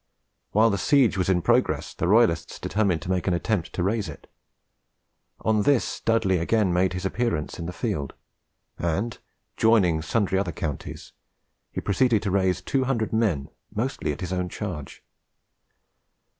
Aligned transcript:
While 0.49 0.71
the 0.71 0.79
siege 0.79 1.15
was 1.15 1.29
in 1.29 1.43
progress, 1.43 1.93
the 1.93 2.07
royalists 2.07 2.57
determined 2.57 3.03
to 3.03 3.09
make 3.11 3.27
an 3.27 3.35
attempt 3.35 3.71
to 3.73 3.83
raise 3.83 4.09
it. 4.09 4.25
On 5.41 5.61
this 5.61 5.99
Dud 5.99 6.21
Dudley 6.23 6.39
again 6.39 6.73
made 6.73 6.93
his 6.93 7.05
appearance 7.05 7.59
in 7.59 7.67
the 7.67 7.71
field, 7.71 8.15
and, 8.79 9.19
joining 9.57 10.01
sundry 10.01 10.39
other 10.39 10.51
counties, 10.51 11.13
he 11.71 11.81
proceeded 11.81 12.23
to 12.23 12.31
raise 12.31 12.63
200 12.63 13.13
men, 13.13 13.49
mostly 13.75 14.11
at 14.11 14.21
his 14.21 14.33
own 14.33 14.49
charge. 14.49 15.03